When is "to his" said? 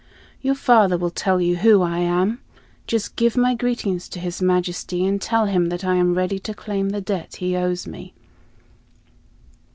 4.09-4.41